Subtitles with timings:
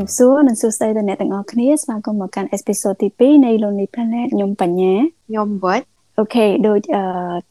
[0.00, 4.94] រាបសួរនិងសួស្តីដល់អ្នកទាំងអស់គ្នាស្វាគមន៍មកកាន់អេពីសូតទី2នៃ Lonely Planet ខ្ញុំបញ្ញា
[5.28, 5.82] ខ្ញុំវិត
[6.18, 6.80] អូខេដូច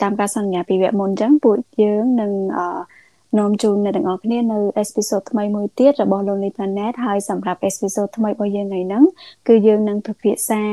[0.01, 2.31] តាមការសន្យាពីវគ្គមុនអញ្ចឹងពួកយើងនឹង
[3.37, 9.03] នាំជូនអ្នកទាំងអស់គ្នានៅអេពីសូតថ្មីមួយទៀតរបស់ Lonely Planet ហើយសម្រាប់អេពីសូតថ្មីរបស់យើងថ្ងៃហ្នឹង
[9.47, 10.63] គឺយើងនឹងពិភាក្សា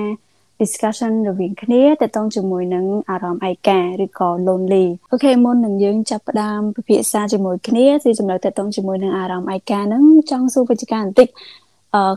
[0.62, 11.65] discussion រវាងគ្នាតទៅជាមួយនឹងអារម្មណ៍ឯកាឬក៏ lonely អូខេមុននឹងយើងចាប់ផ្ដើមពិភាក្សាជាមួយគ្នាស៊ីចំណុចតទៅជាមួយនឹងអារម្មណ៍ឯកាហ្នឹងចង់សួរវិជ្ជការបន្តិចអឺ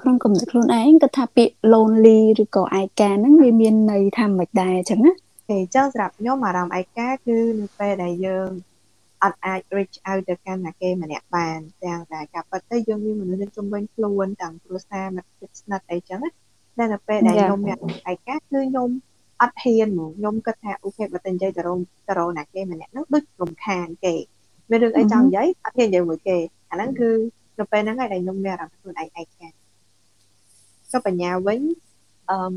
[0.02, 5.14] ក្នុងកំណត់ខ្លួនឯងគាត់ថាពាក្យ lonely ឬក៏ឯកាហ្នឹងវាមានន័យថាម៉េចដែរអញ្ចឹងណា
[5.52, 8.50] អេចឹងសម្រាប់ខ្ញុំអារម្មណ៍ឯកាគឺនៅពេលដែលយើង
[9.24, 16.30] អត់អាច reach out ទៅកាន់ណាគេម្នាក់បានទាំងតែការពិតទៅយើងមានមនុស្សជុំវិញខ្លួនទាំងគ្រួសារមិត្តភក្តិស្និទ្ធអីចឹងណា
[16.78, 17.78] តែនៅពេលដែលខ្ញុំមាន
[18.12, 18.90] ឯកាគឺខ្ញុំ
[19.42, 21.74] អត់ហ៊ានហ្មងខ្ញុំគិតថាអូខេបើតែនិយាយទៅរោ
[22.08, 24.16] ទៅរោណាគេម្នាក់ហ្នឹងដូចរំខានគេ
[24.70, 26.38] មានរឿងអីចង់និយាយអត់ហ៊ាននិយាយមួយគេ
[26.72, 27.10] អាហ្នឹងគឺ
[27.60, 29.48] នៅពេលហ្នឹងហើយដែលខ្ញុំមានអារម្មណ៍ខ្លួនឯងឯកា
[30.92, 31.62] ក៏បញ្ញាវិញ
[32.32, 32.56] អឺ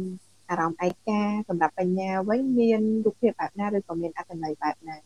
[0.51, 4.97] អារម្មណ៍ឯកាសម្រាប់បញ្ញាវិញមានរូបភាពបែបណាឬក៏មានអត្ថន័យបែបណា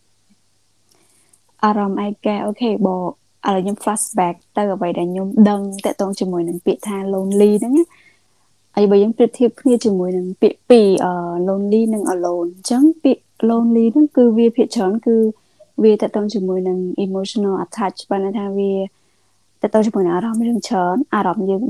[1.64, 3.02] អារម្មណ៍ឯកាអូខេបង
[3.46, 7.86] ឥឡូវខ្ញុំ flashback ទៅអ្វីដែលខ្ញុំដឹងតកតងជាមួយនឹងពាក្យថា lonely ហ្នឹងណា
[8.76, 10.88] ហើយបើយើងប្រៀបធៀបគ្នាជាមួយនឹងពាក្យពីរ
[11.48, 15.16] lonely និង alone អញ្ចឹងពាក្យ lonely ហ្នឹងគឺវាភាគច្រើនគឺ
[15.82, 18.72] វាតទៅជាមួយនឹង emotional attach បានន័យថាវា
[19.62, 21.62] តទៅជាមួយនឹងអារម្មណ៍រឿងច្រើនអារម្មណ៍យើង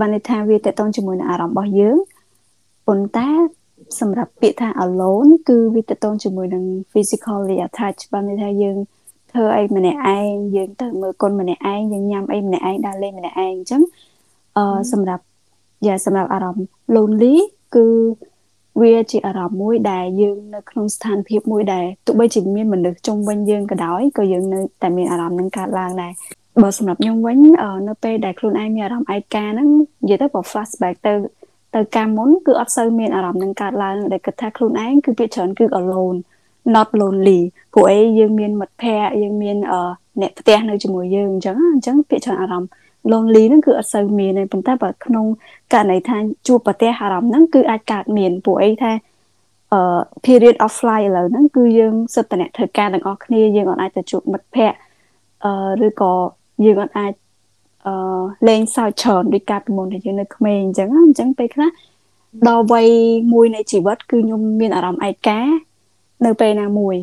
[0.00, 1.96] បានន័យថាវាតទៅជាមួយនឹងអារម្មណ៍របស់យើង
[2.86, 3.28] ប៉ុន្តែ
[4.00, 8.76] សម្រាប់ពាក្យថា alone គឺវាតទៅជាមួយនឹង physically attach បានន័យថាយើង
[9.32, 13.82] ធ្វើអីម្នាក់ឯងយើងទៅមើលកូនម្នាក់ឯងយើងញ៉ាំអីម្នាក់ឯងដើរលេងម្នាក់ឯងអញ្ចឹង
[14.56, 15.24] អឺសម្រាប់
[15.86, 17.34] យ៉ាសម្រាប់អារម្មណ៍ lonely
[17.74, 17.86] គឺ
[18.80, 26.12] វាជាអារម្មណ៍មួយដែលយើងនៅក្នុងស្ថានភាពមួយដែលទោះបីជាមានមនុស្សជុំវិញយើងក៏ដោយក៏យើងនៅតែមានអារម្មណ៍នឹងកើតឡើងដែរ
[26.58, 27.38] បើសម្រាប់ខ្ញុំវិញ
[27.88, 29.68] នៅពេលដែលខ្លួនឯងមានអារម្មណ៍ឯកាហ្នឹង
[30.02, 31.12] និយាយទៅបើ flashback ទៅ
[31.74, 36.18] ទៅកាលមុនគឺអត់សូវមានអារម្មណ៍នឹងកើតឡើងដែលគិតថាខ្លួនឯងគឺភាគច្រើនគឺ alone
[36.74, 37.40] not lonely
[37.74, 39.56] ព្រោះអីយើងមានមិត្តភ័ក្តិយើងមាន
[40.20, 42.70] អ្នកផ្ទះនៅជាមួយយើងអញ្ចឹងអញ្ចឹងភាគច្រើនអារម្មណ៍
[43.10, 45.26] lonely ហ្នឹងគឺអត់សូវមានទេប៉ុន្តែបើក្នុង
[45.72, 46.16] ករណីថា
[46.48, 48.92] ជួបប្រទះអារម្មណ៍ហ្នឹងគឺអាចកើតមានពួកអីថា
[49.72, 54.78] អឺ period of flight ឥឡូវហ្នឹងគឺយើងសិតតអ្នកធ្វើការទាំងអស់គ្នាយើងអត់អាចទៅជួបមិត្តភ័ក្តិ
[55.44, 55.52] អឺ
[55.86, 56.12] ឬក៏
[56.64, 57.12] យើងអត់អាច
[57.86, 57.94] អឺ
[58.48, 61.68] លេងសើចច្រើនដូចកាលពីមុនដែលយើងនៅក្មេងអញ្ចឹងអញ្ចឹងពេលខ្លះ
[62.48, 62.88] ដល់វ័យ
[63.32, 65.40] មួយនៃជីវិតគឺខ្ញុំមានអារម្មណ៍ឯកា
[66.24, 66.96] នៅពេលណាមួយ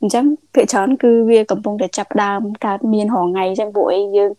[0.00, 4.30] អញ្ចឹងភាគច្រើនគឺវាកំពុងតែចាប់ដើមកើតមានរងថ្ងៃអញ្ចឹងពួកអីយើង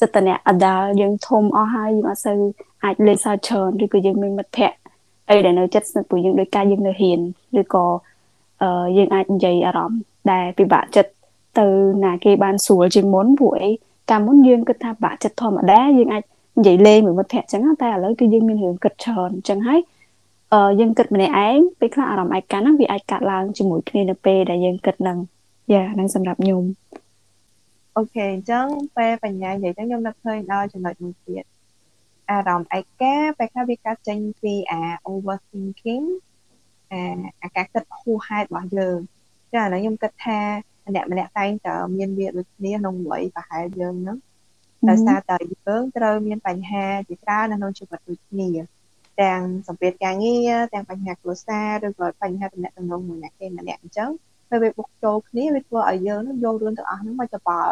[0.00, 2.38] សិតតអ្នកអដាលយើងធំអស់ហើយយើងអត់សូវ
[2.84, 4.78] អាចលេងសើចច្រើនឬក៏យើងមានមិត្តភ័ក្តិ
[5.30, 7.20] អីដែលនៅចិត្តស្និទ្ធពួកយើងដោយការយើងនៅហ៊ាន
[7.60, 7.84] ឬក៏
[8.62, 11.10] អឺយើងអាចនិយាយអារម្មណ៍ដែលពិបាកចិត្ត
[11.58, 11.66] ទៅ
[12.04, 13.87] ណាគេបានស្រួលជាងមុនព្រោះអីកា
[14.18, 16.22] លមុនយើងគិតថាបាក់ចិត្តធម្មតាយើងអាច
[16.58, 19.80] និយាយលេងមួយមិត្តភ័ក្តិចឹងតែឥឡូវគឺយើងមានរឿងគិតច្រើនចឹងហើយ
[20.52, 25.18] អឺយើងគិតម្នាក់ឯងពេលខ្លះអារម្មណ៍ឯកាហ្នឹងវាអាចកាត់ឡើងជាមួយគ្នានៅពេលដែលយើងគិតនឹង
[25.72, 26.62] យ៉ាហ្នឹងសម្រាប់ខ្ញុំ
[27.96, 31.44] អូខេអញ្ចឹងពេលបញ្ញានិយាយចឹងខ្ញុំនឹកឃើញដល់ចំណុចមួយទៀត
[32.30, 36.04] អារម្មណ៍ឯកាពេលខ្លះវាកើតចេញពីអា overthinking
[36.92, 37.00] អា
[37.42, 38.98] អាការគិតហួសហេតុរបស់យើង
[39.54, 40.40] ចាឥឡូវខ្ញុំគិតថា
[40.88, 44.18] ម្នាក់ម្នាក់តែងតែមានវាដូចគ្នាក្នុងវ័យប្រហែលយើងហ្នឹង
[44.88, 48.48] ដោយសារតែយើងត្រូវមានបញ្ហាជាច្រើននៅក្នុងជីវិតដូចគ្នា
[49.22, 54.10] ទាំងសម្ពាធការងារទាំងបញ្ហាគ្រួសារឬក៏បញ្ហាទំនាក់ទំនងមួយអ្នកគេម្នាក់អញ្ចឹង
[54.50, 57.62] ពេលវាបុកចូលគ្នាវាធ្វើឲ្យយើងនឹងយករឿងទាំងអស់ហ្នឹងមកចាប់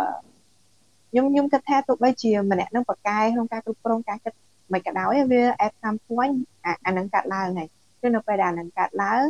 [1.11, 4.33] ខ្ញុំខ្ញុំគិតថាទោះបីជាម្នាក់នឹងប្រកែក្នុងការគ្រប់គ្រងការគិត
[4.73, 6.35] មិនក៏ដោយវា at some point
[6.87, 7.69] អានឹងកាត់ឡើងហើយ
[8.01, 9.27] គឺនៅពេលដែលអានឹងកាត់ឡើង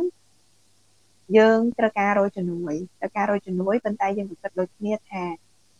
[1.37, 5.23] យើងត្រូវការរយជំនួយត្រូវការរយជំនួយប៉ុន្តែយើងគិតដូចគ្នាថា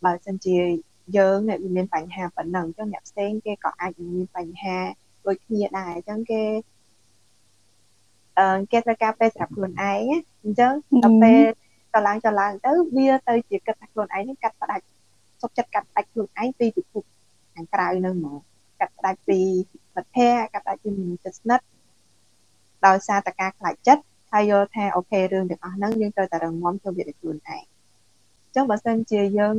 [0.05, 0.57] បើសិនជា
[1.17, 4.77] យើងអ្នកមានបញ្ហាប៉ុណ្ណឹងអញ្ចឹងអ្នកផ្សេងគេក៏អាចមានបញ្ហា
[5.25, 6.43] ដូចគ្នាដែរអញ្ចឹងគេ
[8.37, 10.03] អឺគេត្រូវការពេលសម្រាប់ខ្លួនឯង
[10.43, 10.73] អញ្ចឹង
[11.03, 11.41] ដល់ពេល
[11.93, 14.85] ចឡើងចឡើងទៅវាទៅជាគិតថាខ្លួនឯងនេះកាត់ផ្ដាច់
[15.41, 17.03] សុខចិត្តកាត់ផ្ដាច់ខ្លួនឯងពីពិភព
[17.55, 18.37] ខាងក្រៅនឹងហ្មង
[18.79, 19.39] កាត់ផ្ដាច់ពី
[19.95, 21.65] មិត្តភ័ក្តិកាត់ផ្ដាច់ពីមនុស្សជិតស្និទ្ធ
[22.85, 29.55] ដោយសារតែការខ្លាចចិត្ត ហើយយល់ថាអូខេរឿងទាំងអស់ហ្នឹងយើងត្រូវតែរងមាំធ្វើវាដោយខ្លួនឯងអញ្ចឹងបើសិនជាយើង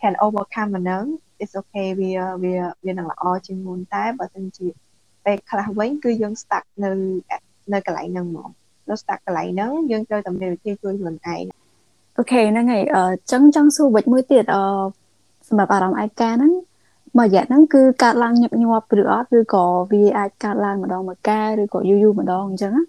[0.00, 1.04] can overcome ហ្នឹង
[1.42, 2.12] it's okay វា
[2.42, 2.54] វា
[2.84, 4.66] វានឹងល្អជាងមុនតែបើសិនជា
[5.24, 6.90] ពេលខ្លះវិញគឺយើង stuck នៅ
[7.72, 8.48] នៅកន្លែងហ្នឹងហ្មង
[8.88, 11.44] នៅ stuck កន្លែងហ្នឹងយើងត្រូវតែមានវិធីជួយខ្លួនឯង
[12.18, 14.56] អូខេហ្នឹងហើយអញ្ចឹងចង់សួរវិចមួយទៀតអ
[15.48, 16.52] សម្រាប់អារម្មណ៍ឯកាហ្នឹង
[17.18, 22.82] មួយរយៈហ្នឹងគឺកើតឡើងញឹកញាប់ឬអត់ឬក៏វាអាចកើតឡើងម្ដងមួយកាឬក៏យូរយូរម្ដងអញ្ចឹងណា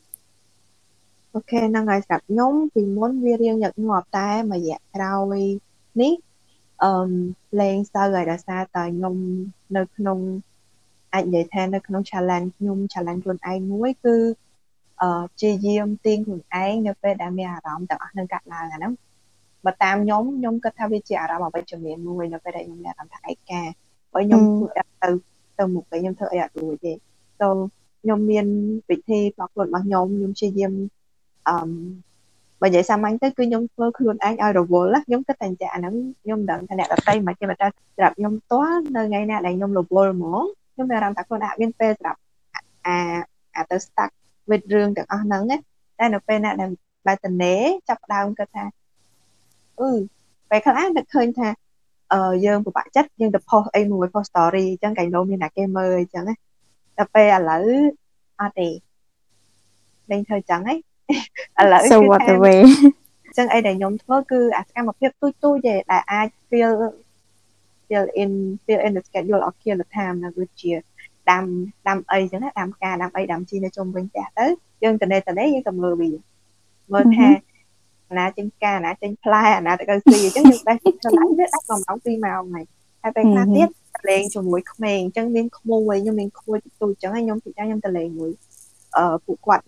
[1.35, 5.37] អូខេហ្នឹងហើយសម្រាប់ខ្ញុំពីមុនវារៀងញឹកញាប់តែមួយរយៈក្រោយ
[6.01, 6.13] នេះ
[6.83, 7.11] អឺ
[7.61, 9.15] លេងទៅហើយដោយសារតែខ្ញុំ
[9.77, 10.19] នៅក្នុង
[11.13, 14.15] អាចនិយាយថានៅក្នុង challenge ខ្ញុំ challenge ខ្លួនឯងមួយគឺ
[15.01, 18.93] អឺជាយាមទាញខ្លួនឯងនៅពេលដែលមានអារម្មណ៍ទាំងអស់នឹងកាត់ឡើងអាហ្នឹង
[19.65, 23.61] បើតាមខ្ញុំខ្ញុំគិតថាវាជាអារម្មណ៍អវិជ្ជមានមួយនៅពេលដែលខ្ញុំមានអារម្មណ៍ថាឯកា
[24.13, 24.67] បើខ្ញុំធ្វើ
[25.03, 25.09] ទៅ
[25.59, 26.93] ទៅមុខទៅខ្ញុំធ្វើអីអត់រួចទេ
[27.39, 27.47] so
[28.03, 28.45] ខ្ញុំមាន
[28.89, 30.73] វិធីផ្លាស់ខ្លួនរបស់ខ្ញុំខ្ញុំព្យាយាម
[31.47, 31.55] អឺ
[32.61, 35.93] បើនិយាយសាមញ្ញទៅគឺខ្ញុំធ្វើខ្លួនឯងឲ្យរវល់ខ្ញុំគិតតែចាអាហ្នឹង
[36.23, 40.43] ខ្ញុំមិនដឹងថាអ្នកដទៃមិនទេតែសម្រាប់ខ្ញុំផ្ទាល់នៅថ្ងៃណាដែលខ្ញុំរវល់ហ្មង
[40.73, 42.19] ខ្ញុំមានអារម្មណ៍ថាខ្លួនឯងមានពេលសម្រាប់
[42.85, 42.97] អា
[43.55, 44.11] អាទៅ stuck
[44.49, 46.69] វិតរឿងទាំងអស់ហ្នឹងណាតែនៅពេលណាដែល
[47.05, 47.55] បែរតនេ
[47.89, 48.65] ចាប់ដើមគិតថា
[49.79, 49.89] អឺ
[50.49, 51.49] ពេលខ្លះនឹកឃើញថា
[52.13, 56.35] អឺយើងពិបាកចិត្តយើងទៅ post អីមួយ post story អញ្ចឹងកាញ់លោមានតែគេមើលអញ្ចឹងណា
[56.97, 57.67] តែពេលឥឡូវ
[58.39, 58.69] អត់ទេ
[60.11, 60.75] លេងធ្វើអញ្ចឹងហី
[61.61, 62.59] ឥឡូវគឺ So what the way
[63.25, 66.73] អញ្ចឹងអីដែលខ្ញុំធ្វើគឺអាសកម្មភាពទូចទូចទេដែលអាច feel
[67.87, 68.31] feel in
[68.65, 70.73] feel in the schedule of kill the time ណាដូចជា
[71.31, 71.45] ដាំ
[71.87, 74.45] ដាំអីចឹងណាដាំការដាំអីដាំជីនៅជុំវិញផ្ទះទៅ
[74.83, 76.11] យើងតនេតនេយើងទៅមើលវា
[76.93, 77.27] មើលថា
[78.09, 82.65] អាណាចេញការអាណាចេញផ្លែអាណាទៅស៊ីអញ្ចឹងយើងបេះឆ្លាញ់វាដាច់1ម៉ោង2ម៉ោងហើយ
[83.01, 83.69] ហើយពេលខ្លះទៀត
[84.09, 88.31] លេងជាមួយក្មេងអញ្ចឹងមានក្មួយខ្ញុំមានក្មួយទូចអញ្ចឹងហើយខ្ញុំពីចាខ្ញុំទៅលេងមួយ
[88.97, 89.63] អឺពួកគាត់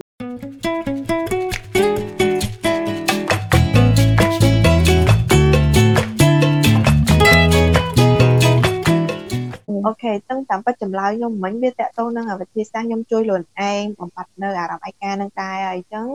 [9.85, 16.07] អូខេទាំងតាមពិតចម្លើយខ្ញុំមិញវាតកតងនឹងវិធីសាស្ត្រខ្ញុំជួយខ្លួនឯងបំបត្តិនៅអារម្មណ៍ឯកានឹងដែរហើយអញ្ចឹង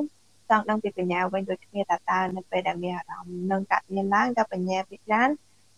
[0.51, 5.31] ចង់ដឹងពីបញ្ញាវិញដូចគ្នាតើតើនៅពេលដែលមានអារម្មណ៍នឹងកាត់មានឡើងតើបញ្ញាពីច្រើន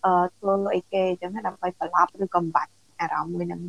[0.05, 3.61] អឺធ្វើអីគេអញ្ចឹងដើម្បីប្រឡប់ឬក៏បំបត្តិអារម្មណ៍មួយហ្នឹង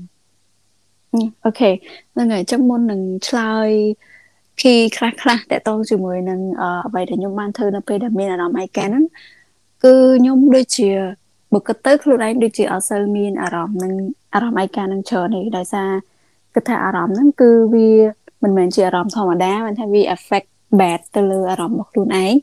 [1.45, 1.71] អូខេ
[2.13, 3.71] ហ្នឹងហើយអញ្ចឹងមុននឹងឆ្លើយ
[4.61, 6.41] ពីខ្លះខ្លះតកតងជាមួយនឹង
[6.87, 9.05] អ្វីដែលខ្ញុំបានធ្វើនៅពេលដែលមានអារម្មណ៍ឯកាហ្នឹង
[9.85, 10.89] គឺខ្ញុំដូចជា
[11.55, 13.93] បើគិតទៅខ្លួនឯងដូចជាអត់សូវមានអារម្មណ៍នឹង
[14.35, 15.91] អារម្មណ៍ឯកានឹងច្រើនទេដោយសារ
[16.55, 17.91] គិតថាអារម្មណ៍ហ្នឹងគឺវា
[18.43, 20.49] មិនមែនជាអារម្មណ៍ធម្មតាមិនថាវា affect
[20.81, 22.35] bad ទៅលើអារម្មណ៍របស់ខ្លួនឯង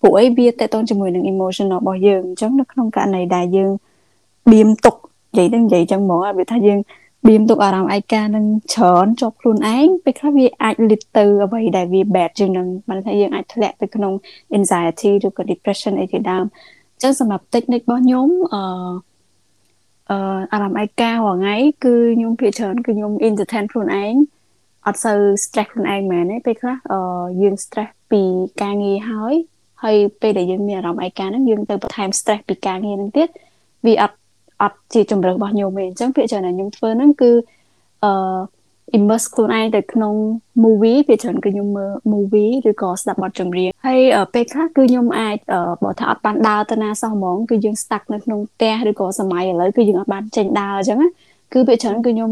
[0.00, 3.72] ព្រោះអីវាតកតងជាមួយនឹង emotion របស់យើងអញ្ចឹងនៅក្នុងករណីដែលយើង
[4.52, 4.94] បៀមទុក
[5.38, 6.78] និយាយទៅនិយាយចឹងហ្មងវាថាយើង
[7.28, 14.12] បៀមទុកអារម្មណ៍ឯកានឹងច្រើនជាប់ខ្លួនឯងពេលខ្លះវាអាច lead ទៅអ្វីដែលវា bad ជាងនឹងបានថាយើងអាចធ្លាក់ទៅក្នុង
[14.56, 16.44] anxiety ឬក៏ depression អីជាដើម
[17.04, 18.62] ចឹងសម្រាប់ technique របស់ខ្ញុំអឺ
[20.10, 24.14] អឺអារម្មណ៍ឯការាល់ថ្ងៃគឺខ្ញុំភាគច្រើនគឺខ្ញុំ entertain ខ្លួនឯង
[24.86, 26.98] អត់សូវ stress ខ្លួនឯងមែនទេពេលខ្លះអឺ
[27.42, 28.22] យើង stress ពី
[28.62, 29.34] ការងារហើយ
[29.82, 33.28] ហើយពេលដែលយើងមានអារម្មណ៍ឯកាហ្នឹងយើងទៅបន្ថែម stress ពីការងារហ្នឹងទៀត
[33.86, 34.16] វាអត់
[34.62, 37.30] អត់ជាជំរឿរបស់ខ្ញុំទេអញ្ចឹងភាគច្រើនដែលខ្ញុំធ្វើហ្នឹងគឺ
[38.04, 38.10] អឺ
[38.96, 40.14] immerse ខ្លួនឯងទៅក្នុង
[40.64, 44.00] movie ពេលច្រើនគឺខ្ញុំមើល movie ឬក៏ស្ដាប់បទចម្រៀងហើយ
[44.34, 45.36] ពេលខ្លះគឺខ្ញុំអាច
[45.84, 51.08] បើថាអត់បានដើរទៅណាសោះហ្មងគឺយើង stuck នៅក្នុងផ្ទះឬក៏សម័យឥឡូវគឺយើងអត់បានចេញដើរអញ្ចឹងណា
[51.52, 52.30] គឺពេលច្រើនគឺខ្ញុំ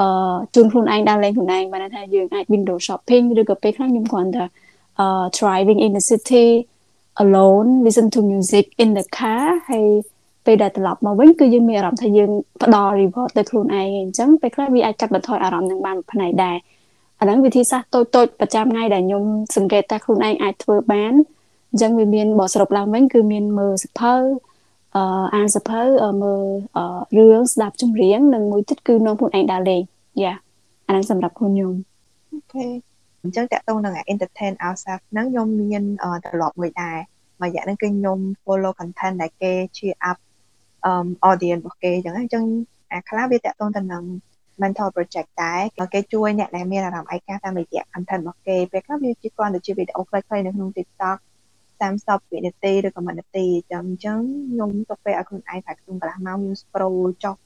[0.00, 4.44] អឺជូនខ្លួនឯងដើរលេងខ្លួនឯងបានថាយើងអាច window shopping ឬក៏ពេលខ្លះខ្ញុំគ្រាន់តែ
[5.00, 5.06] អឺ
[5.38, 6.46] driving in the city
[7.22, 9.86] alone listen to music in the car ហើយ
[10.46, 12.30] ពេលដែលត្រឡប់មកវិញគឺយើងមានអារម្មណ៍ថាយើង
[12.62, 16.56] ផ្ដល់ reward ទៅខ្លួនឯងអញ្ចឹងពេលខ្លះវាអាចកាត់បន្ថយអារម្មណ៍នឹងបានផ្នែកដែរ
[17.20, 19.24] អាហ្នឹងវិធីសាស្ត្រតូចតូចប្រចាំថ្ងៃដែលខ្ញុំ
[19.56, 21.12] សង្កេតថាខ្លួនឯងអាចធ្វើបាន
[21.70, 24.14] អញ្ចឹងវាមានបើសរុបឡើងវិញគឺមានមើលសភៅ
[24.96, 25.80] អឺអានសភៅ
[26.22, 26.42] មើល
[27.16, 29.82] រឿងស្ដាប់ចម្រៀងនិងមួយទៀតគឺនាំខ្លួនឯងដើរលេង
[30.22, 30.34] យ៉ា
[30.86, 31.72] អាហ្នឹងសម្រាប់ខ្លួនខ្ញុំ
[32.32, 32.66] អូខេ
[33.22, 35.82] អញ្ចឹងតកតងនឹង entertain ourselves ហ្នឹងខ្ញុំមាន
[36.24, 36.96] ត្រឡប់មួយដែរ
[37.40, 40.29] មួយរយៈហ្នឹងគឺខ្ញុំ follow content ដែលគេ share up um
[41.28, 42.44] audience របស់គេអញ្ចឹងអញ្ចឹង
[42.92, 44.04] អាខ្លះវាតកតងទៅនឹង
[44.62, 45.60] mental project ដែរ
[45.94, 51.18] គេជួយអ្នកដែលមានអារម្មណ៍ឯកាតាមរយៈ content របស់គេពេលខ្លះវាជាគ្រាន់តែជាវីដេអូខ្លីៗនៅក្នុង TikTok
[51.80, 54.20] 30វិនាទីឬក៏1នាទីអញ្ចឹង
[54.50, 57.36] ខ្ញុំទុកពេលឲ្យខ្លួនឯងតែក្នុងកន្លះម៉ោងខ្ញុំ scroll ចុះ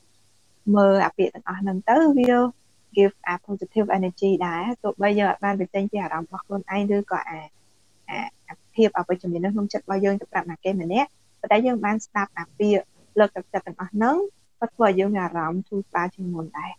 [0.76, 2.38] មើលអាពាក្យទាំងអស់ហ្នឹងទៅវា
[2.96, 7.40] give a positive energy ដែរទោះបីយើងអាចបានបញ្ចេញពីអារម្មណ៍របស់ខ្លួនឯងឬក៏អា
[8.48, 11.08] អាភាពអវិជ្ជមាននៅក្នុងចិត្តរបស់យើងទៅប្រាប់អ្នកគេម្នាក់
[11.40, 12.84] ប៉ុន្តែយើងបានស្ដាប់អាពាក្យ
[13.18, 14.16] លើកទឹកចិត្តទាំងអស់ហ្នឹង
[14.60, 16.72] ក៏ធ្វើឲ្យយើងមានអារម្មណ៍ធូរស្បើយជាងមុនដែរ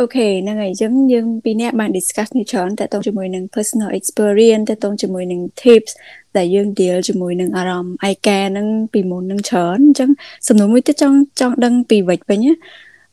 [0.00, 5.92] អូខេហ្នឹងហើយអញ្ចឹងយើងពីរនាក់បាន discuss នេះច្រើនតទៅជាមួយនឹង personal experience តទៅជាមួយនឹង tips
[6.36, 10.10] ដែលយើង deal ជាមួយនឹងអារម្មណ៍ឯកាហ្នឹងពីមុននឹងច្រើនអញ្ចឹង
[10.48, 12.52] សំណួរមួយទៀតចង់ចង់ដឹងពីវិចវិញណា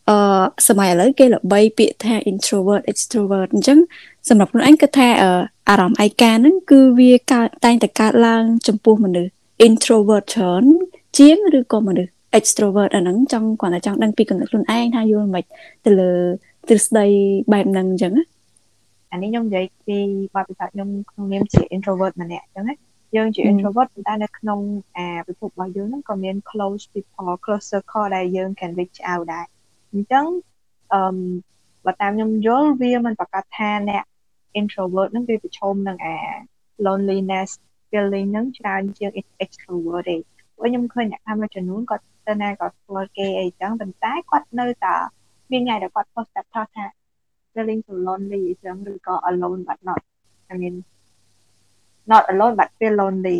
[0.10, 0.17] អឺ
[0.67, 3.79] សម័យឥឡូវគេល្បីពាក្យថា introvert extrovert អញ្ចឹង
[4.29, 5.10] សម្រាប់ខ្លួនឯងគិតថា
[5.69, 9.31] អារម្មណ៍ឯកាហ្នឹងគឺវាកើតតែងតែកើតឡើងចំពោះមនុស្ស
[9.67, 10.63] introvert ច្រើន
[11.17, 15.43] ជាងឬក៏មនុស្ស extrovert អាហ្នឹងចង់គាត់តែចង់ដឹងពីគំនិតខ្លួនឯងថាយល់មិន
[15.85, 16.11] ទៅលើ
[16.67, 17.05] ទ្រឹស្ដី
[17.51, 18.23] បែបហ្នឹងអញ្ចឹងណា
[19.11, 19.97] អានេះខ្ញុំនិយាយពី
[20.35, 22.75] បទពិសោធន៍ខ្ញុំក្នុងនាមជា introvert ម្នាក់អញ្ចឹងណា
[23.15, 24.59] យើងជា introvert ប៉ុន្តែនៅក្នុង
[24.97, 29.45] អាពិភពរបស់យើងហ្នឹងក៏មាន close people close circle ដែលយើង can reach out ដែរ
[29.93, 30.25] អញ្ចឹង
[30.93, 31.01] អឺ
[31.85, 34.03] បើតាមខ្ញុំយល់វាមិនប្រកាសថាអ្នក
[34.59, 36.15] introvert ហ្នឹងវាប្រឈមនឹងអា
[36.85, 37.49] loneliness
[37.89, 39.11] feeling ហ្នឹងច្រើនជាង
[39.43, 40.17] extrovert ទេ
[40.63, 44.96] ព្រោះខ្ញុំឃើញអ្នកថាមួយចំនួនគាត់ទៅណាក៏ស្គាល់គេអីចឹងប៉ុន្តែគាត់នៅតែ
[45.51, 46.86] មានថ្ងៃដែលគាត់ post status ថា
[47.53, 50.01] feeling so lonely អញ្ចឹងឬក៏ alone but not
[50.51, 50.75] I mean
[52.12, 53.39] not alone but feel lonely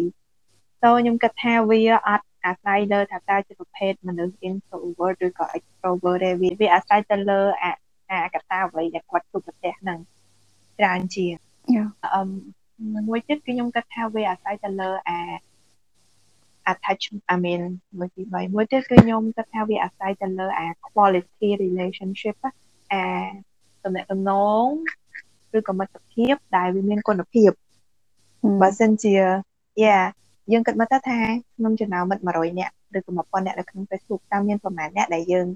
[0.84, 7.72] តើខ្ញុំគិតថាវាអត់អាស្រ័យលើថាតើជាប្រភេទមនុស្ស introvert ឬក៏ extrovert ទេវាវាអាស្រ័យទៅលើអា
[8.10, 10.00] អាកត្តាអ្វីដែលគាត់ជួបប្រទះហ្នឹង
[10.80, 11.36] ច្រើនជាង
[12.14, 12.22] អឺ
[13.08, 15.20] មួយទៀតគឺខ្ញុំគិតថាវាអាស្រ័យទៅលើអា
[16.72, 17.62] attachment I mean
[18.00, 22.36] មួយទី3មួយទៀតគឺខ្ញុំគិតថាវាអាស្រ័យទៅលើអា quality relationship
[22.92, 23.04] អា
[23.84, 24.32] តំណែងតំណ
[24.64, 24.66] ង
[25.58, 27.52] ឬក៏មិត្តភាពដែលវាមានគុណភាព
[28.62, 29.16] បើសិនជា
[29.84, 30.04] yeah
[30.52, 31.20] យើងគិតមើលទៅថា
[31.58, 35.48] ក្នុងចំណោមមិត្ត100នាក់ឬក៏1000នាក់នៅក្នុង Facebook តាមមានប្រហែលអ្នកដែលយើង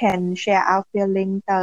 [0.00, 1.60] can share our feeling ទៅ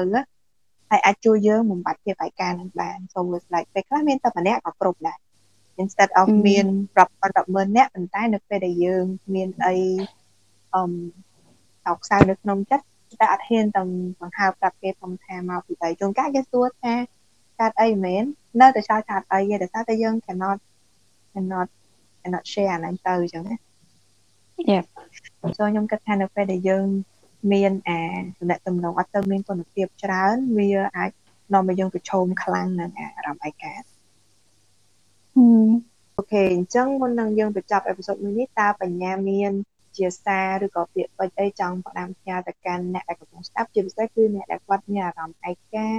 [0.89, 5.19] ហើយអាចជួយយើងបំបត្តិភាពឯកានឹងបាន so it's like ពេលខ្លះមានតែម្នាក់ក៏គ្រប់ដែរ
[5.81, 6.65] instead of មាន
[6.97, 9.05] រាប់ពាន់រាប់ម៉ឺននាក់ប៉ុន្តែនៅពេលដែលយើង
[9.35, 9.75] មានអី
[10.75, 10.91] អឹម
[11.85, 12.85] តោកខ្សៅនៅក្នុងចិត្ត
[13.19, 13.81] តែអត់ហ៊ានទៅ
[14.21, 16.93] បង្ហើបប្រាប់គេធំថាមកពីអីជួនកាលគេសួរថា
[17.59, 18.23] កើតអីមែន
[18.61, 20.57] នៅតែចោលថាអីទេដោយសារតែយើង cannot
[21.33, 21.67] cannot
[22.21, 23.55] cannot share អាហ្នឹងទៅអញ្ចឹងណា
[24.71, 24.85] Yep
[25.57, 26.85] ចូលខ្ញុំគិតថានៅពេលដែលយើង
[27.53, 28.01] មានអា
[28.39, 30.67] តំណែងតំណងអត់ទៅមានគុណភាពច្រើនវា
[30.97, 31.11] អាច
[31.53, 33.73] នាំឲ្យយើងប្រឈមខ្លាំងនឹងអារម្មណ៍ឯកា
[36.17, 39.51] អូខេអញ្ចឹងមុននឹងយើងបញ្ចប់អេពីសូតមួយនេះតើបញ្ញាមាន
[39.97, 45.89] ជាសារឬក៏ពាក្យពេចន៍អីចង់ផ្ដាំផ្ញើទៅកាន់អ្នកដែលកំពុងស្ដាប់ជាពិសេសគឺអ្នកដែលគាត់មានអារម្មណ៍ឯកា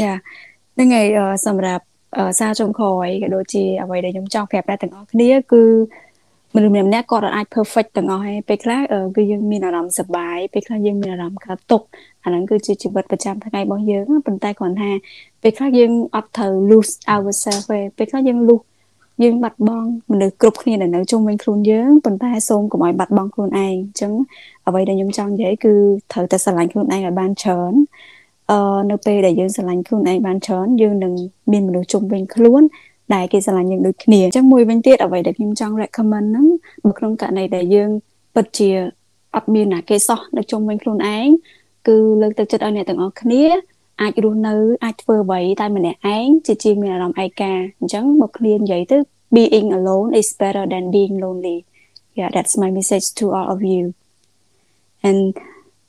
[0.00, 0.12] យ៉ា
[0.74, 1.06] ហ្នឹងហើយ
[1.46, 1.84] សម្រាប់
[2.38, 5.62] សារចុងក្រោយក៏ដូចជាអ្វីដែលខ្ញុំចង់ប្រាប់អ្នកទាំងអស់គ្នាគឺ
[6.56, 8.80] មនុស្សម្នាក់ៗគាត់អាច perfect ទាំងអស់ហើយពេលខ្លះ
[9.16, 11.82] គឺយើងមានអារម្មណ៍សប្បាយពេលខ្លះយើងមានអារម្មណ៍កើតទុក
[12.24, 14.90] អាហ្នឹងគឺជាជីវិតប្រចាំថ្ងៃរបស់យើងប៉ុន្តែគ្រាន់ថា
[15.42, 18.64] ពេលខ្លះយើងអត់ត្រូវ lose ourselves ទេពេលខ្លះយើង lose
[19.22, 24.12] យើងបាត់បង់មនុស្សគ្រប់គ្នាដែលនៅជុំវិញខ្លួនយើងប៉ុន្តែសូមកុំឲ្យបាត់បង់ខ្លួនឯងអញ្ចឹង
[24.66, 25.74] អ្វីដែលខ្ញុំចង់និយាយគឺ
[26.12, 27.74] ត្រូវតែស្រឡាញ់ខ្លួនឯងឲ្យបានច្រើន
[28.50, 31.12] អឺនៅពេលដែលយើងស្រឡាញ់ខ្លួនឯងបានច្រើនយើងនឹង
[31.52, 32.62] មានមនុស្សជុំវិញខ្លួន
[33.14, 36.46] ដែលគេស្រឡាញ់យើងដូចគ្នាអញ្ចឹងមួយវិញទៀតអ្វីដែលខ្ញុំចង់ recommend ហ្នឹង
[36.86, 37.90] នៅក្នុងករណីដែលយើង
[38.34, 38.70] ពិតជា
[39.36, 41.28] អត់មានណាគេសោះនៅជុំវិញខ្លួនឯង
[41.88, 43.42] គឺលើកទឹកចិត្តឲ្យអ្នកទាំងអស់គ្នា
[44.02, 48.98] អាចរស់នៅអាចធ្វើអ្វីតែម្នាក់ឯងជាជាងមានអារម្មណ៍ឯកាអញ្ចឹងមកគ្នានិយាយទៅ
[49.34, 51.58] being alone is better than being lonely
[52.18, 53.84] yeah that's my message to all of you
[55.08, 55.20] and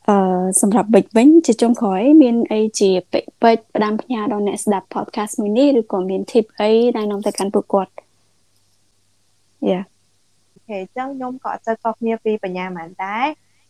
[0.09, 0.17] អឺ
[0.61, 7.91] សម្រាប់បិចវិញជាចុងក្រោយមានអីជាពេចពេចផ្ដាំផ្ញើដល់អ្នកស្ដាប់ podcast មួយនេះឬក៏មាន tip អីដែលនាំទៅកាន់ពួកគាត់
[9.69, 9.83] Yeah
[10.53, 13.25] អូខេអញ្ចឹងខ្ញុំក៏អត់សូវខុសគ្នាពីបញ្ញាមិនដែរ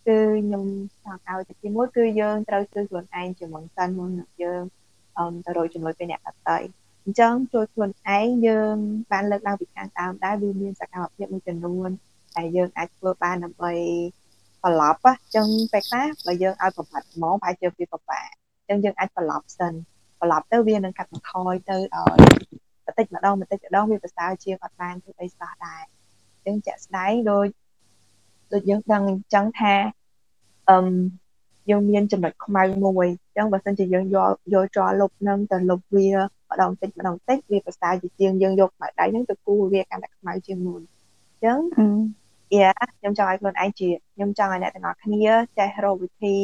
[0.08, 0.66] គឺខ្ញុំ
[1.04, 4.62] ចង់ឲ្យទីមួយគឺយើងត្រូវជួយខ្លួនឯងជាមុនសិនមុននឹងយើង
[5.18, 6.58] អឺទៅរកជំនួយពីអ្នកដទៃ
[7.04, 8.76] អញ្ចឹងជួយខ្លួនឯងយើង
[9.12, 11.90] បានលើកឡើងពីខាងដើមដែរវាមានសកម្មភាពមួយចំនួន
[12.38, 13.74] ដែលយើងអាចធ្វើបានដើម្បី
[14.66, 19.74] ប្រឡប់អញ្ចឹងពេលខ្លះបើយើងឲ្យប្របាត់ហ្មងប្រហែលជាវាពិបាកអញ្ចឹងយើងអាចប្រឡប់សិន
[20.20, 22.18] ប្រឡប់ទៅវានឹងកាត់បន្ថយទៅឲ្យ
[22.86, 25.84] បន្តិចម្ដងបន្តិចម្ដងវាប្រសើរជាងអត់បានធ្វើអីសោះដែរ
[26.34, 27.48] អញ្ចឹងជាក់ស្ដែងដូច
[28.54, 29.74] ដូចយើងដឹងអញ្ចឹងថា
[30.70, 30.86] អឹម
[31.70, 36.10] យើងមានចំណុចខ្មៅមួយអញ្ចឹងបើសិនជាយើងយកយកចោលលុបនឹងទៅលុបវា
[36.52, 41.60] ម្ដងតិចម្ដងតិចវាប្រសើរជាជាងយើងយកខ្មៅដៃហ្នឹងទៅគូវាកាន់តែខ្មៅជាងមុនអញ្ចឹង
[42.54, 45.26] យ៉ាខ្ញុំចង់ឲ្យខ្លួនឯងជាខ្ញុំចង់ឲ្យអ្នកទាំងអស់គ្នា
[45.58, 46.38] ចេះរកវិធី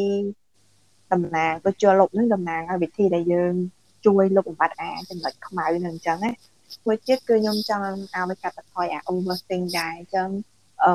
[1.12, 3.54] តំណាងដូចជាលុបនឹងតំណាងឲ្យវិធីដែលយើង
[4.06, 6.32] ជួយលុបបំបត្តិអាចំណុចខ្មៅនឹងអញ្ចឹងណា
[6.86, 10.30] មួយទៀតគឺខ្ញុំចង់ឲ្យកាត់បន្ថយអា overthink ដែរអញ្ចឹង
[10.84, 10.94] អឺ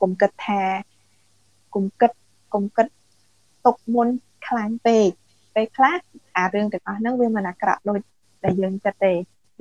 [0.00, 0.62] កុំគិតថា
[1.74, 2.12] កុំគិត
[2.54, 2.86] កុំគិត
[3.66, 4.08] ទុកមុន
[4.48, 5.08] ខ្លាំងពេក
[5.54, 5.98] ពេលខ្លះ
[6.38, 8.00] អារឿងទាំងអស់ហ្នឹងវាមិនអាក្រក់ដូច
[8.44, 9.12] ដែលយើងគិតទេ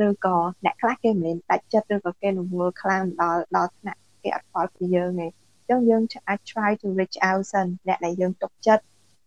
[0.05, 0.35] ឬក៏
[0.65, 8.83] អ្នកខ្លះគេមិនមែនដាច់ចិត្តឬក៏គេរវល់ខ្លាំងដល់ដល់ថ្នាក់ គេអត់ខ្វល់ពីយើងទេអញ្ចឹងយើងអាច try to reach out សិនអ្នកដែលយើងទុកចិត្ត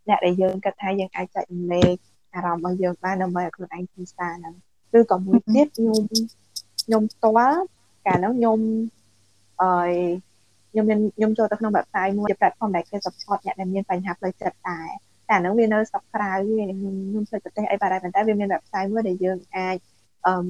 [0.09, 1.95] អ្នកដែលយើងគិតថាយើងអាចចែករំលែក
[2.35, 4.55] អារម្មណ៍របស់យើងបានដើម្បីឲ្យខ្លួនឯងធូរស្រាលហ្នឹង
[4.99, 6.03] ឬក៏មួយទៀតខ្ញុំ
[6.85, 7.61] ខ្ញុំផ្ទាល់
[8.07, 8.59] កាលនោះខ្ញុំ
[9.61, 9.71] អឺ
[10.71, 14.89] ខ្ញុំមានខ្ញុំចូលទៅក្នុង website មួយជា platform ដែលគេ support អ្នកដែលមានបញ្ហាផ្លូវចិត្តដែរ
[15.29, 19.77] តែអាហ្នឹងវានៅស្រុកក្រៅខ្ញុំខ្ញុំទៅប្រទេសអីបាទប៉ុន្តែវាមាន website មួយដែលយើងអាច
[20.27, 20.47] អឺ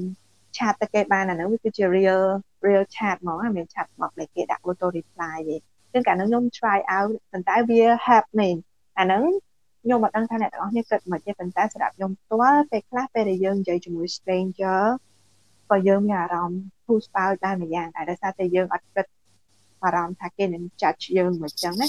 [0.56, 2.22] ឆាតទៅគេបានអាហ្នឹងវាគឺជា real
[2.66, 5.56] real chat ហ្មងមាន chat box ដែលគេដាក់ auto reply ទេ
[5.92, 8.56] គឺកាលហ្នឹងខ្ញុំ try out ប៉ុន្តែវា help មែន
[8.98, 9.22] អាហ្នឹង
[9.82, 14.82] ខ្ញុំអត់ដឹងថាអ្នកទាំងអស់គ្នាគិតមិនទេប៉ុន្តែសម្រាប់ខ្ញុំផ្ទាល់ពេលខ្លះពេលដែលយើងនិយាយជាមួយ stranger
[15.70, 19.06] ក៏យើងមានអារម្មណ៍ធូរស្បើយដែរម្យ៉ាងដែរដោយសារតែយើងអត់គិត
[19.84, 21.88] អារម្មណ៍ថាគេនឹង judge យើងមិនចឹងណា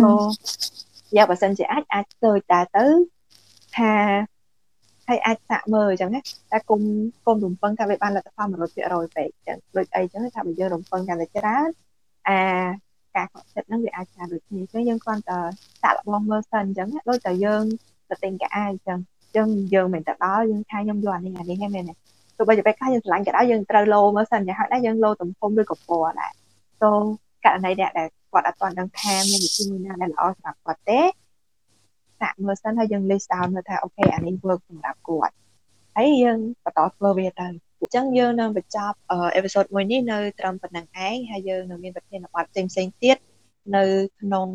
[0.00, 0.08] so
[1.16, 2.86] យកបើសិនជាអាចអាចទៅតែទៅ
[3.76, 3.92] ថា
[5.08, 6.20] ហើយអាចសាក់មើលអញ្ចឹងណា
[6.52, 6.80] តែគុំ
[7.26, 11.68] គុំរំពឹងថាវាបានលទ្ធផល100%ពេកអញ្ចឹងដូចអីអញ្ចឹងថាបើយើងរំពឹងកាន់តែច្រើន
[12.28, 12.38] អា
[13.16, 15.38] ការខកចិត្តហ្នឹងវាអាចថាដូចគ្នាអញ្ចឹងយើងគ្រាន់តែ
[15.82, 17.64] សាក់លបងមើលសិនអញ្ចឹងដូចតែយើង
[18.08, 21.94] ទៅទិញកាអាយអញ្ចឹងអញ្ចឹងយើងមិនទៅដល់យើងថាខ្ញុំយកអានេះអានេះហ្នឹងមែនទេ
[22.36, 26.32] ទោះបីជាពេលខ្លះយើងឆ្លាញ់ក៏ដោយយើងត្រូវលោមើលសិនយ៉ាងហោចដែរយើងលោទំហំឬក៏ពណ៌ដែរ
[26.80, 26.90] សូ
[27.44, 31.00] ករណីអ្នកដែលគាត់អត់ទាន់ដឹងថាមានវិធីមួយណាដែលល្អសម្រាប់គាត់ទេ
[32.20, 35.34] សាក់មើលសិនហើយយើង list down មើលថាអូខេអានេះ work សម្រាប់គាត់
[35.96, 37.46] ហើយយើងបន្តធ្វើវាទៅ
[37.80, 38.96] អញ្ចឹងយើងនឹងបញ្ចប់
[39.34, 43.16] អេពីសូតមួយនេះនៅត្រឹមប៉ុណ្្នឹងឯងហើយយើងនឹងមានប្រធានបទផ្សេងផ្សេងទៀត
[43.76, 43.84] នៅ
[44.20, 44.46] ក្នុង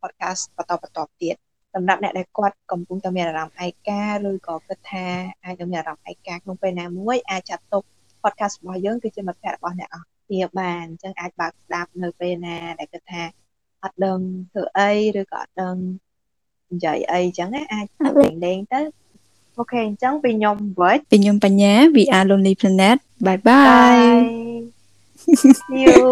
[0.00, 1.36] podcast បន្តបន្តទៀត
[1.74, 5.06] សម្រាប់អ្នកដែលគាត់កំពុងតែមានអារម្មណ៍ឯកាឬក៏គិតថា
[5.44, 7.84] អាចនឹងមានអារម្មណ៍ឯកាក្នុងពេលណាមួយអាចចាត់ទុក
[8.22, 13.22] podcast របស់យើងគឺជាមិត្តភក្តិរបស់អ្នកអស់គ្នាបានអញ្ចឹងអាចបើកស្ដាប់នៅពេលណាដែលគិតថា
[13.82, 14.18] អត់ដឹង
[14.52, 15.76] ធ្វើអីឬក៏អត់ដឹង
[16.70, 17.86] និយាយអីអញ្ចឹងអាច
[18.20, 18.80] លេងលេងទៅ
[19.58, 22.96] អូខេអញ្ចឹងពីខ្ញុំវិចពីខ្ញុំបញ្ញា We are Lonely Planet
[23.26, 24.46] bye bye, bye.
[25.60, 26.06] See you